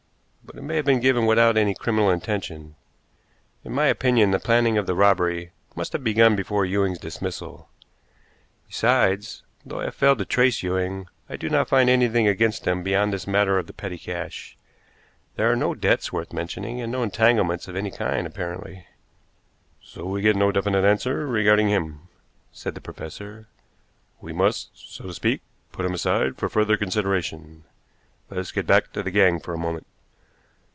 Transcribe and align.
"But 0.43 0.57
it 0.59 0.63
may 0.63 0.75
have 0.75 0.85
been 0.85 0.99
given 0.99 1.25
without 1.25 1.55
any 1.55 1.73
criminal 1.73 2.09
intention. 2.09 2.75
In 3.63 3.71
my 3.71 3.85
opinion 3.87 4.31
the 4.31 4.39
planning 4.39 4.77
of 4.77 4.85
the 4.85 4.95
robbery 4.95 5.53
must 5.77 5.93
have 5.93 6.03
begun 6.03 6.35
before 6.35 6.65
Ewing's 6.65 6.99
dismissal. 6.99 7.69
Besides, 8.67 9.43
though 9.65 9.79
I 9.79 9.85
have 9.85 9.95
failed 9.95 10.17
to 10.17 10.25
trace 10.25 10.61
Ewing, 10.61 11.07
I 11.29 11.37
do 11.37 11.49
not 11.49 11.69
find 11.69 11.89
anything 11.89 12.27
against 12.27 12.67
him 12.67 12.83
beyond 12.83 13.13
this 13.13 13.25
matter 13.25 13.57
of 13.57 13.67
the 13.67 13.71
petty 13.71 13.97
cash. 13.97 14.57
There 15.37 15.49
are 15.49 15.55
no 15.55 15.73
debts 15.73 16.11
worth 16.11 16.33
mentioning, 16.33 16.81
and 16.81 16.91
no 16.91 17.01
entanglements 17.01 17.69
of 17.69 17.77
any 17.77 17.89
kind 17.91 18.27
apparently." 18.27 18.87
"So 19.81 20.03
we 20.03 20.21
get 20.21 20.35
no 20.35 20.51
definite 20.51 20.83
answer 20.83 21.25
regarding 21.27 21.69
him," 21.69 22.09
said 22.51 22.75
the 22.75 22.81
professor; 22.81 23.47
"we 24.19 24.33
must, 24.33 24.71
so 24.73 25.05
to 25.05 25.13
speak, 25.13 25.43
put 25.71 25.85
him 25.85 25.93
aside 25.93 26.35
for 26.35 26.49
further 26.49 26.75
consideration. 26.75 27.63
Let 28.29 28.37
us 28.41 28.51
get 28.51 28.67
back 28.67 28.91
to 28.91 29.01
the 29.01 29.11
gang 29.11 29.39
for 29.39 29.53
a 29.53 29.57
moment. 29.57 29.87